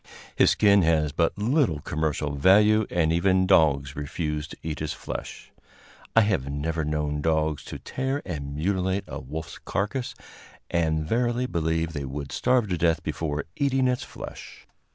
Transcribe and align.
His 0.35 0.49
skin 0.49 0.81
has 0.81 1.11
but 1.11 1.37
little 1.37 1.79
commercial 1.79 2.31
value, 2.33 2.87
and 2.89 3.13
even 3.13 3.45
dogs 3.45 3.95
refuse 3.95 4.47
to 4.47 4.57
eat 4.63 4.79
his 4.79 4.93
flesh. 4.93 5.51
I 6.15 6.21
have 6.21 6.49
never 6.51 6.83
known 6.83 7.21
dogs 7.21 7.63
to 7.65 7.77
tear 7.77 8.23
and 8.25 8.55
mutilate 8.55 9.03
a 9.05 9.19
wolf's 9.19 9.59
carcass, 9.59 10.15
and 10.71 11.07
verily 11.07 11.45
believe 11.45 11.93
they 11.93 12.05
would 12.05 12.31
starve 12.31 12.67
to 12.69 12.79
death 12.79 13.03
before 13.03 13.45
eating 13.55 13.87
its 13.87 14.01
flesh. 14.03 14.65